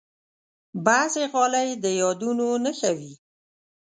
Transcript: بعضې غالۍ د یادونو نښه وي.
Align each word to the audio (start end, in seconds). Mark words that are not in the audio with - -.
بعضې 0.85 1.23
غالۍ 1.31 1.69
د 1.83 1.85
یادونو 2.01 2.47
نښه 2.63 2.91
وي. 2.97 3.13